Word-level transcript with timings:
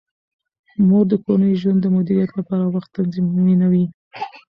مور 0.87 1.05
د 1.09 1.13
کورني 1.23 1.53
ژوند 1.61 1.79
د 1.81 1.85
مدیریت 1.95 2.31
لپاره 2.39 2.65
وخت 2.73 2.89
تنظیموي. 2.97 3.85